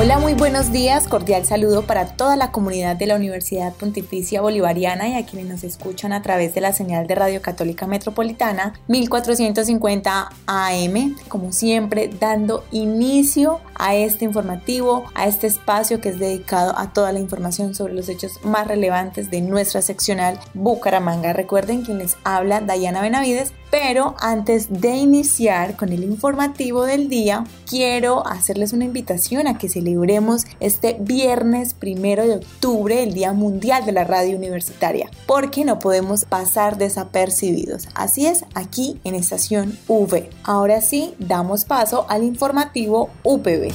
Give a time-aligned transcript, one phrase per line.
[0.00, 1.08] Hola, muy buenos días.
[1.08, 5.64] Cordial saludo para toda la comunidad de la Universidad Pontificia Bolivariana y a quienes nos
[5.64, 11.16] escuchan a través de la señal de Radio Católica Metropolitana 1450 AM.
[11.26, 17.10] Como siempre, dando inicio a este informativo, a este espacio que es dedicado a toda
[17.10, 21.32] la información sobre los hechos más relevantes de nuestra seccional Bucaramanga.
[21.32, 27.44] Recuerden quien les habla, Dayana Benavides, pero antes de iniciar con el informativo del día,
[27.68, 33.86] quiero hacerles una invitación a que celebremos este viernes primero de octubre, el Día Mundial
[33.86, 37.88] de la Radio Universitaria, porque no podemos pasar desapercibidos.
[37.94, 40.28] Así es, aquí en Estación V.
[40.44, 43.72] Ahora sí, damos paso al informativo UPB.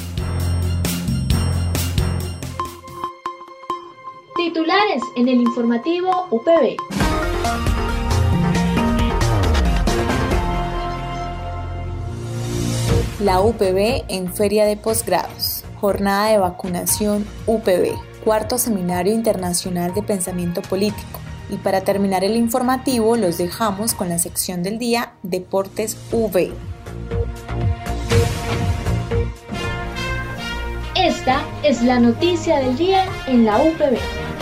[4.35, 6.77] Titulares en el informativo UPB.
[13.19, 15.52] La UPB en Feria de Posgrados.
[15.83, 17.91] Jornada de vacunación UPB.
[18.23, 21.19] Cuarto Seminario Internacional de Pensamiento Político.
[21.49, 26.53] Y para terminar el informativo los dejamos con la sección del día Deportes V.
[30.95, 34.32] Esta es la noticia del día en la UPB.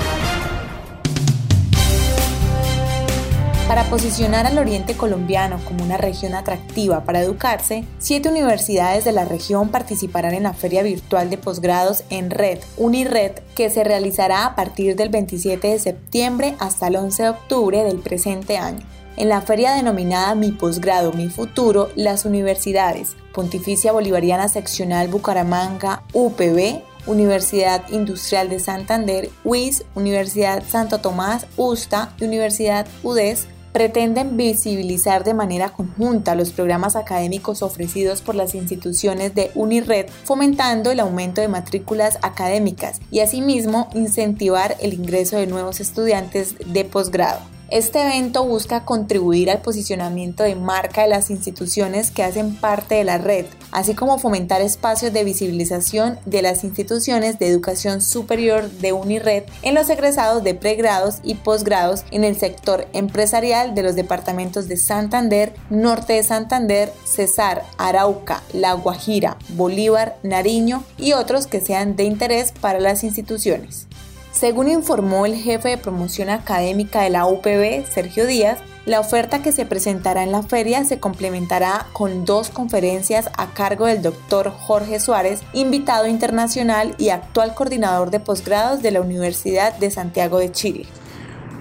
[3.72, 9.23] Para posicionar al oriente colombiano como una región atractiva para educarse, siete universidades de la
[9.23, 14.55] región participarán en la Feria Virtual de Posgrados en Red, Unired, que se realizará a
[14.55, 18.86] partir del 27 de septiembre hasta el 11 de octubre del presente año.
[19.15, 26.82] En la feria denominada Mi Posgrado, Mi Futuro, las universidades Pontificia Bolivariana Seccional Bucaramanga, UPB,
[27.08, 35.33] Universidad Industrial de Santander, UIS, Universidad Santo Tomás, USTA y Universidad UDES pretenden visibilizar de
[35.33, 41.48] manera conjunta los programas académicos ofrecidos por las instituciones de Unired, fomentando el aumento de
[41.48, 47.61] matrículas académicas y asimismo incentivar el ingreso de nuevos estudiantes de posgrado.
[47.71, 53.05] Este evento busca contribuir al posicionamiento de marca de las instituciones que hacen parte de
[53.05, 58.92] la red, así como fomentar espacios de visibilización de las instituciones de educación superior de
[58.92, 64.67] Unired en los egresados de pregrados y posgrados en el sector empresarial de los departamentos
[64.67, 71.95] de Santander, Norte de Santander, Cesar, Arauca, La Guajira, Bolívar, Nariño y otros que sean
[71.95, 73.88] de interés para las instituciones.
[74.31, 79.52] Según informó el jefe de promoción académica de la UPB, Sergio Díaz, la oferta que
[79.52, 84.99] se presentará en la feria se complementará con dos conferencias a cargo del doctor Jorge
[84.99, 90.86] Suárez, invitado internacional y actual coordinador de posgrados de la Universidad de Santiago de Chile.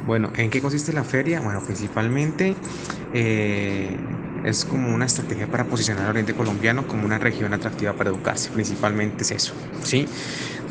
[0.07, 1.41] Bueno, ¿en qué consiste la feria?
[1.41, 2.57] Bueno, principalmente
[3.13, 3.99] eh,
[4.45, 8.49] es como una estrategia para posicionar al Oriente Colombiano como una región atractiva para educarse,
[8.51, 10.07] principalmente es eso, ¿sí?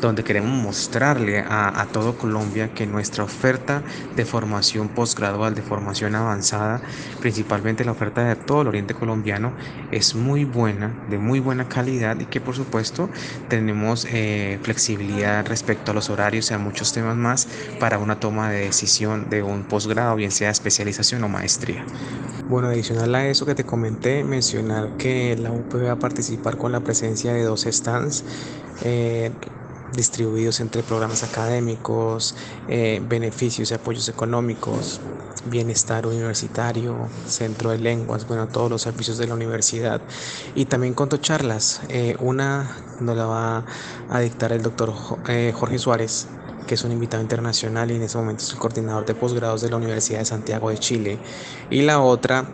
[0.00, 3.82] Donde queremos mostrarle a, todo Colombia que nuestra oferta
[4.16, 6.80] de formación postgradual, de formación avanzada,
[7.20, 9.52] principalmente la oferta de todo el oriente colombiano,
[9.90, 13.08] es muy buena, de muy buena calidad y que por supuesto
[13.48, 18.50] tenemos eh, flexibilidad respecto a los horarios y a muchos temas más para una toma
[18.50, 21.84] de decisión de un posgrado, bien sea especialización o maestría.
[22.48, 26.72] Bueno, adicional a eso que te comenté, mencionar que la UP va a participar con
[26.72, 28.24] la presencia de dos stands.
[28.82, 29.30] Eh,
[29.94, 32.34] distribuidos entre programas académicos,
[32.68, 35.00] eh, beneficios y apoyos económicos,
[35.46, 40.00] bienestar universitario, centro de lenguas, bueno, todos los servicios de la universidad.
[40.54, 41.80] Y también conto charlas.
[41.88, 43.64] Eh, una nos la va
[44.10, 44.92] a dictar el doctor
[45.28, 46.28] eh, Jorge Suárez,
[46.66, 49.70] que es un invitado internacional y en ese momento es el coordinador de posgrados de
[49.70, 51.18] la Universidad de Santiago de Chile.
[51.70, 52.46] Y la otra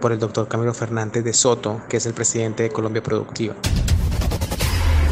[0.00, 3.56] por el doctor Camilo Fernández de Soto, que es el presidente de Colombia Productiva.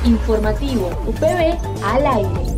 [0.05, 2.55] Informativo UPB al aire.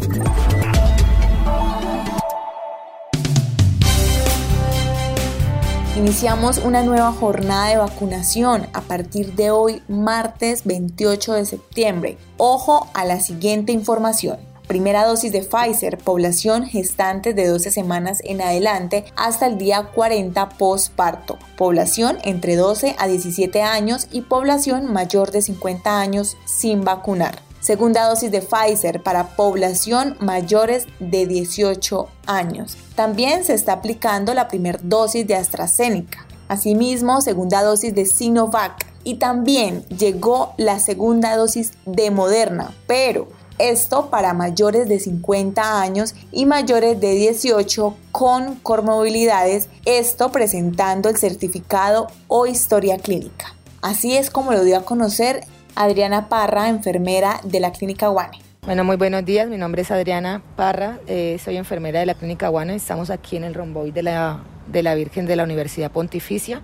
[5.97, 12.19] Iniciamos una nueva jornada de vacunación a partir de hoy, martes 28 de septiembre.
[12.37, 14.39] Ojo a la siguiente información.
[14.67, 20.49] Primera dosis de Pfizer, población gestante de 12 semanas en adelante hasta el día 40
[20.51, 27.47] postparto, población entre 12 a 17 años y población mayor de 50 años sin vacunar.
[27.61, 32.77] Segunda dosis de Pfizer para población mayores de 18 años.
[32.97, 36.27] También se está aplicando la primera dosis de AstraZeneca.
[36.49, 38.87] Asimismo, segunda dosis de Sinovac.
[39.03, 46.15] Y también llegó la segunda dosis de Moderna, pero esto para mayores de 50 años
[46.33, 53.55] y mayores de 18 con comorbilidades, esto presentando el certificado o historia clínica.
[53.83, 55.45] Así es como lo dio a conocer
[55.75, 58.39] Adriana Parra, enfermera de la Clínica Guane.
[58.63, 59.49] Bueno, muy buenos días.
[59.49, 62.75] Mi nombre es Adriana Parra, eh, soy enfermera de la Clínica Guane.
[62.75, 66.61] Estamos aquí en el romboy de la, de la Virgen de la Universidad Pontificia.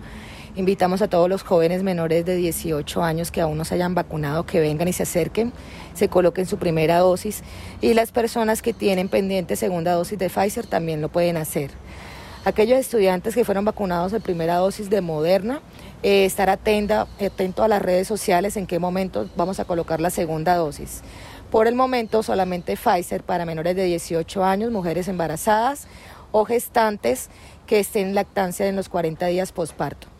[0.55, 4.45] Invitamos a todos los jóvenes menores de 18 años que aún no se hayan vacunado
[4.45, 5.51] que vengan y se acerquen,
[5.95, 7.41] se coloquen su primera dosis
[7.81, 11.71] y las personas que tienen pendiente segunda dosis de Pfizer también lo pueden hacer.
[12.45, 15.61] Aquellos estudiantes que fueron vacunados de primera dosis de Moderna,
[16.03, 20.11] eh, estar atenta, atento a las redes sociales en qué momento vamos a colocar la
[20.11, 21.01] segunda dosis.
[21.49, 25.87] Por el momento solamente Pfizer para menores de 18 años, mujeres embarazadas
[26.31, 27.29] o gestantes
[27.65, 30.12] que estén en lactancia en los 40 días posparto.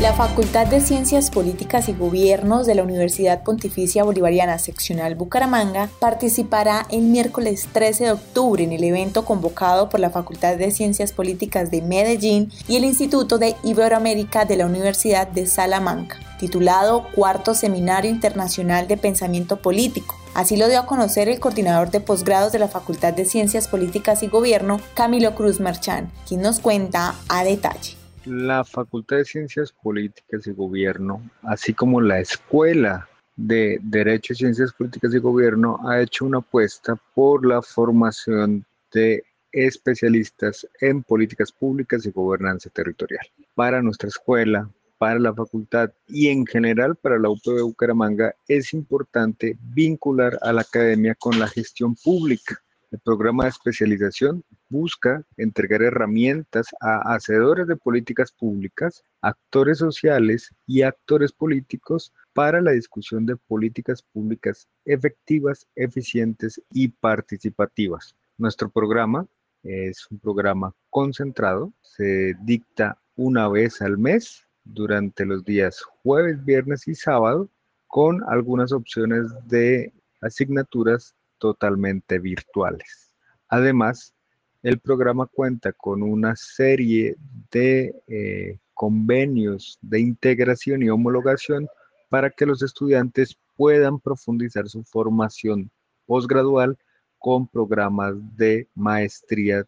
[0.00, 6.86] La Facultad de Ciencias Políticas y Gobiernos de la Universidad Pontificia Bolivariana Seccional Bucaramanga participará
[6.90, 11.70] el miércoles 13 de octubre en el evento convocado por la Facultad de Ciencias Políticas
[11.70, 18.10] de Medellín y el Instituto de Iberoamérica de la Universidad de Salamanca, titulado Cuarto Seminario
[18.10, 20.16] Internacional de Pensamiento Político.
[20.34, 24.22] Así lo dio a conocer el coordinador de posgrados de la Facultad de Ciencias Políticas
[24.22, 28.01] y Gobierno, Camilo Cruz Marchán, quien nos cuenta a detalle.
[28.24, 35.12] La Facultad de Ciencias Políticas y Gobierno, así como la Escuela de Derecho, Ciencias Políticas
[35.12, 42.10] y Gobierno, ha hecho una apuesta por la formación de especialistas en políticas públicas y
[42.10, 43.26] gobernanza territorial.
[43.56, 49.58] Para nuestra escuela, para la facultad y en general para la UPB Bucaramanga es importante
[49.60, 52.61] vincular a la academia con la gestión pública
[52.92, 60.82] el programa de especialización busca entregar herramientas a hacedores de políticas públicas, actores sociales y
[60.82, 68.14] actores políticos para la discusión de políticas públicas efectivas, eficientes y participativas.
[68.36, 69.26] Nuestro programa
[69.62, 76.86] es un programa concentrado, se dicta una vez al mes durante los días jueves, viernes
[76.86, 77.48] y sábado
[77.86, 83.10] con algunas opciones de asignaturas totalmente virtuales.
[83.48, 84.14] Además,
[84.62, 87.16] el programa cuenta con una serie
[87.50, 91.66] de eh, convenios de integración y homologación
[92.08, 95.68] para que los estudiantes puedan profundizar su formación
[96.06, 96.78] posgradual
[97.18, 99.66] con programas de maestría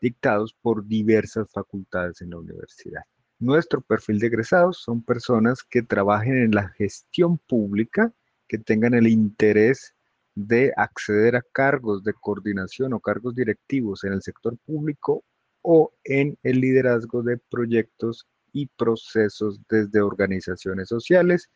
[0.00, 3.02] dictados por diversas facultades en la universidad.
[3.40, 8.12] Nuestro perfil de egresados son personas que trabajen en la gestión pública,
[8.46, 9.95] que tengan el interés
[10.36, 15.24] de acceder a cargos de coordinación o cargos directivos en el sector público
[15.62, 21.50] o en el liderazgo de proyectos y procesos desde organizaciones sociales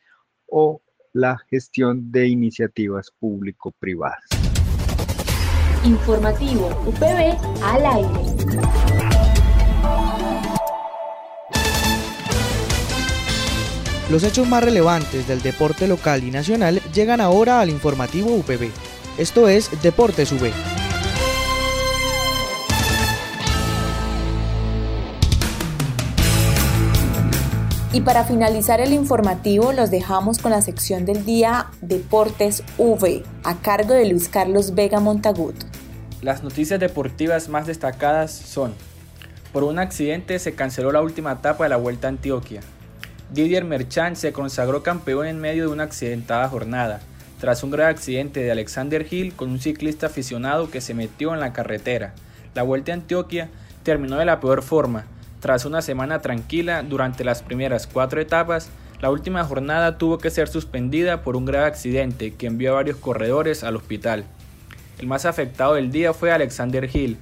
[0.47, 0.83] o
[1.13, 4.25] la gestión de iniciativas público-privadas.
[5.85, 8.80] Informativo UPB al aire.
[14.11, 18.69] Los hechos más relevantes del deporte local y nacional llegan ahora al informativo UPB.
[19.19, 20.51] Esto es Deportes UB.
[27.93, 33.59] Y para finalizar el informativo los dejamos con la sección del día Deportes V, a
[33.59, 35.55] cargo de Luis Carlos Vega Montagut.
[36.21, 38.75] Las noticias deportivas más destacadas son,
[39.53, 42.61] por un accidente se canceló la última etapa de la Vuelta a Antioquia,
[43.33, 47.01] Didier Merchant se consagró campeón en medio de una accidentada jornada,
[47.39, 51.39] tras un grave accidente de Alexander Hill con un ciclista aficionado que se metió en
[51.39, 52.13] la carretera.
[52.55, 53.49] La Vuelta a Antioquia
[53.85, 55.05] terminó de la peor forma.
[55.39, 58.69] Tras una semana tranquila durante las primeras cuatro etapas,
[59.01, 62.97] la última jornada tuvo que ser suspendida por un grave accidente que envió a varios
[62.97, 64.25] corredores al hospital.
[64.99, 67.17] El más afectado del día fue Alexander Hill,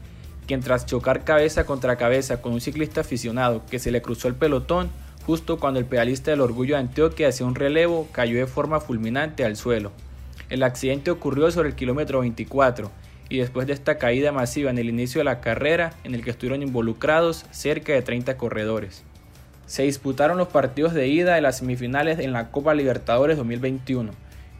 [0.46, 4.34] quien tras chocar cabeza contra cabeza con un ciclista aficionado que se le cruzó el
[4.34, 4.90] pelotón,
[5.28, 9.44] justo cuando el pedalista del Orgullo de Antioquia hacía un relevo, cayó de forma fulminante
[9.44, 9.92] al suelo.
[10.48, 12.90] El accidente ocurrió sobre el kilómetro 24
[13.28, 16.30] y después de esta caída masiva en el inicio de la carrera, en el que
[16.30, 19.04] estuvieron involucrados cerca de 30 corredores.
[19.66, 24.12] Se disputaron los partidos de ida de las semifinales en la Copa Libertadores 2021.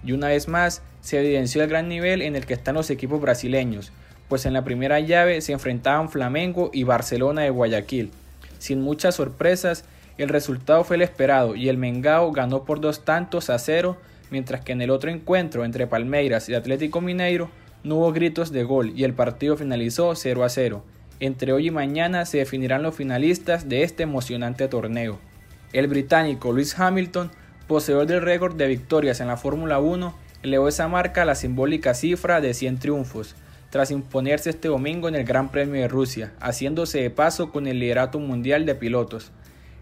[0.04, 3.22] y una vez más se evidenció el gran nivel en el que están los equipos
[3.22, 3.90] brasileños,
[4.28, 8.10] pues en la primera llave se enfrentaban Flamengo y Barcelona de Guayaquil.
[8.58, 9.86] Sin muchas sorpresas,
[10.18, 13.96] el resultado fue el esperado y el Mengao ganó por dos tantos a cero,
[14.30, 17.50] mientras que en el otro encuentro entre Palmeiras y Atlético Mineiro
[17.84, 20.82] no hubo gritos de gol y el partido finalizó 0 a 0.
[21.20, 25.18] Entre hoy y mañana se definirán los finalistas de este emocionante torneo.
[25.72, 27.30] El británico Lewis Hamilton,
[27.66, 31.94] poseedor del récord de victorias en la Fórmula 1, elevó esa marca a la simbólica
[31.94, 33.36] cifra de 100 triunfos,
[33.70, 37.78] tras imponerse este domingo en el Gran Premio de Rusia, haciéndose de paso con el
[37.80, 39.30] liderato mundial de pilotos.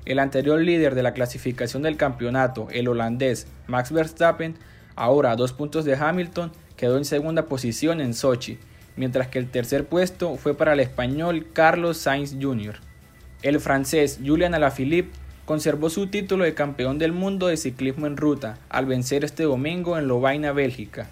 [0.07, 4.55] El anterior líder de la clasificación del campeonato, el holandés Max Verstappen,
[4.95, 8.59] ahora a dos puntos de Hamilton, quedó en segunda posición en Sochi,
[8.95, 12.77] mientras que el tercer puesto fue para el español Carlos Sainz Jr.
[13.43, 15.11] El francés Julian Alaphilippe
[15.45, 19.99] conservó su título de campeón del mundo de ciclismo en ruta al vencer este domingo
[19.99, 21.09] en Lovaina, Bélgica.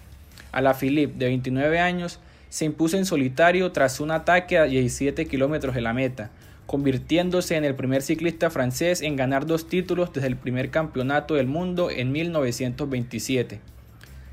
[0.53, 5.81] Alaphilippe, de 29 años, se impuso en solitario tras un ataque a 17 kilómetros de
[5.81, 6.31] la meta,
[6.65, 11.47] convirtiéndose en el primer ciclista francés en ganar dos títulos desde el primer campeonato del
[11.47, 13.59] mundo en 1927.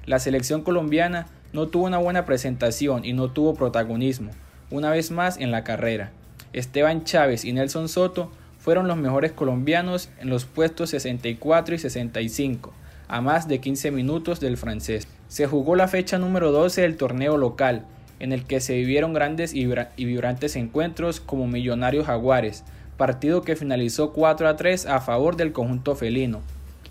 [0.07, 4.31] La selección colombiana no tuvo una buena presentación y no tuvo protagonismo,
[4.71, 6.11] una vez más en la carrera.
[6.53, 12.73] Esteban Chávez y Nelson Soto fueron los mejores colombianos en los puestos 64 y 65,
[13.09, 15.09] a más de 15 minutos del francés.
[15.29, 17.85] Se jugó la fecha número 12 del torneo local,
[18.23, 22.63] en el que se vivieron grandes y vibrantes encuentros como Millonarios Jaguares,
[22.97, 26.41] partido que finalizó 4 a 3 a favor del conjunto felino.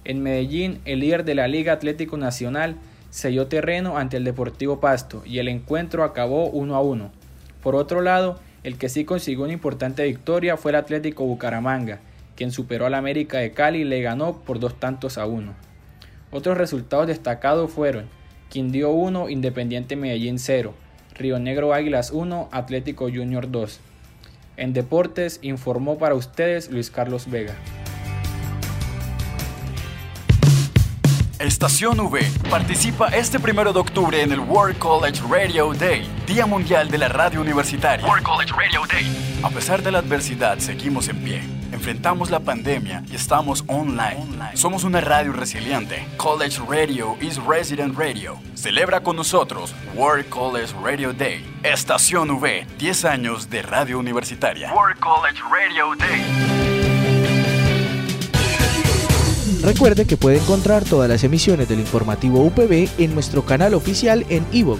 [0.03, 2.75] En Medellín, el líder de la Liga Atlético Nacional
[3.11, 7.11] selló terreno ante el Deportivo Pasto y el encuentro acabó 1 a 1.
[7.63, 11.99] Por otro lado, el que sí consiguió una importante victoria fue el Atlético Bucaramanga,
[12.35, 15.53] quien superó al América de Cali y le ganó por dos tantos a uno.
[16.29, 18.09] Otros resultados destacados fueron
[18.49, 20.73] Quindío 1, Independiente Medellín 0,
[21.15, 23.79] Río Negro Águilas 1, Atlético Junior 2.
[24.57, 27.55] En deportes informó para ustedes Luis Carlos Vega.
[31.39, 36.91] Estación V participa este primero de octubre en el World College Radio Day, Día Mundial
[36.91, 38.05] de la Radio Universitaria.
[38.05, 39.39] World College Radio Day.
[39.41, 41.60] A pesar de la adversidad, seguimos en pie.
[41.71, 44.17] Enfrentamos la pandemia y estamos online.
[44.17, 44.55] online.
[44.57, 46.05] Somos una radio resiliente.
[46.17, 48.37] College Radio is Resident Radio.
[48.55, 51.45] Celebra con nosotros World College Radio Day.
[51.63, 54.73] Estación V, 10 años de radio universitaria.
[54.73, 56.71] World College Radio Day.
[59.63, 64.43] Recuerde que puede encontrar todas las emisiones del informativo UPB en nuestro canal oficial en
[64.51, 64.79] iVoox,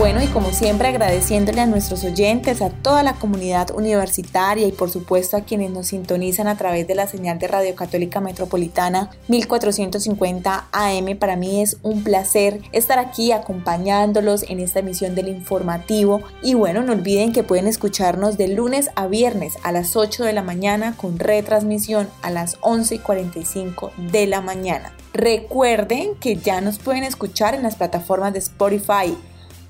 [0.00, 4.90] Bueno, y como siempre agradeciéndole a nuestros oyentes, a toda la comunidad universitaria y por
[4.90, 10.68] supuesto a quienes nos sintonizan a través de la señal de Radio Católica Metropolitana 1450
[10.72, 11.18] AM.
[11.18, 16.22] Para mí es un placer estar aquí acompañándolos en esta emisión del informativo.
[16.42, 20.32] Y bueno, no olviden que pueden escucharnos de lunes a viernes a las 8 de
[20.32, 24.94] la mañana con retransmisión a las 11 y 45 de la mañana.
[25.12, 29.14] Recuerden que ya nos pueden escuchar en las plataformas de Spotify,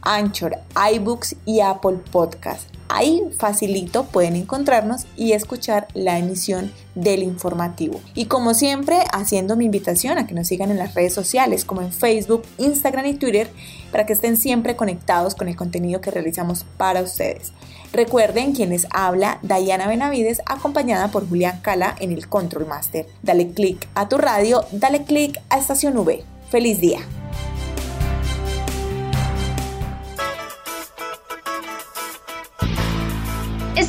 [0.03, 0.57] Anchor,
[0.95, 2.69] iBooks y Apple Podcast.
[2.93, 8.01] Ahí facilito pueden encontrarnos y escuchar la emisión del informativo.
[8.15, 11.83] Y como siempre, haciendo mi invitación a que nos sigan en las redes sociales como
[11.83, 13.49] en Facebook, Instagram y Twitter
[13.93, 17.53] para que estén siempre conectados con el contenido que realizamos para ustedes.
[17.93, 23.07] Recuerden quienes habla Diana Benavides acompañada por Julián Cala en el Control Master.
[23.23, 26.25] Dale click a tu radio, dale click a Estación V.
[26.51, 27.01] Feliz día.